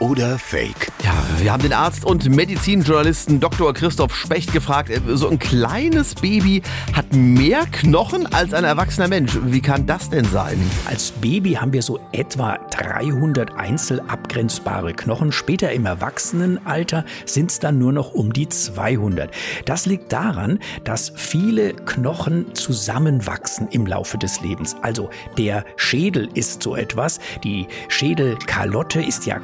[0.00, 0.90] oder Fake?
[1.04, 3.72] Ja, wir haben den Arzt und Medizinjournalisten Dr.
[3.72, 4.90] Christoph Specht gefragt.
[4.90, 6.62] äh, So ein kleines Baby
[6.94, 9.38] hat mehr Knochen als ein erwachsener Mensch.
[9.44, 10.58] Wie kann das denn sein?
[10.86, 15.32] Als Baby haben wir so etwa 300 einzeln abgrenzbare Knochen.
[15.32, 19.30] Später im Erwachsenenalter sind es dann nur noch um die 200.
[19.66, 24.76] Das liegt daran, dass viele Knochen zusammenwachsen im Laufe des Lebens.
[24.82, 27.20] Also der Schädel ist so etwas.
[27.44, 29.38] Die Schädelkalotte ist ja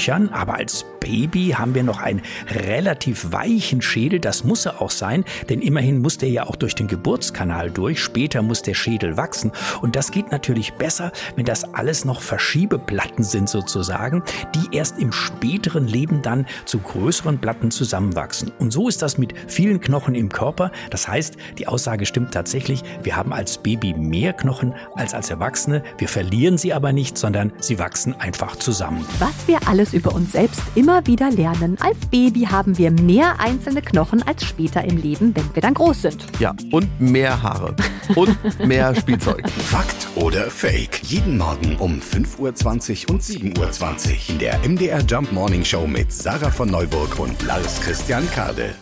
[0.00, 4.20] knöchern, aber als Baby haben wir noch einen relativ weichen Schädel.
[4.20, 8.02] Das muss er auch sein, denn immerhin muss der ja auch durch den Geburtskanal durch.
[8.02, 9.50] Später muss der Schädel wachsen.
[9.80, 14.22] Und das geht natürlich besser, wenn das alles noch Verschiebeplatten sind sozusagen,
[14.54, 18.52] die erst im späteren Leben dann zu größeren Platten zusammenwachsen.
[18.58, 20.70] Und so ist das mit vielen Knochen im Körper.
[20.90, 22.82] Das heißt, die Aussage stimmt tatsächlich.
[23.02, 25.82] Wir haben als Baby mehr Knochen als als Erwachsene.
[25.98, 29.04] Wir verlieren sie aber nicht, sondern sie wachsen einfach zusammen.
[29.18, 31.76] Was wir alles über uns selbst immer wieder lernen.
[31.80, 36.02] Als Baby haben wir mehr einzelne Knochen als später im Leben, wenn wir dann groß
[36.02, 36.26] sind.
[36.38, 37.74] Ja, und mehr Haare.
[38.14, 39.48] Und mehr Spielzeug.
[39.58, 41.00] Fakt oder Fake?
[41.04, 46.12] Jeden Morgen um 5.20 Uhr und 7.20 Uhr in der MDR Jump Morning Show mit
[46.12, 48.74] Sarah von Neuburg und Lars Christian Kade.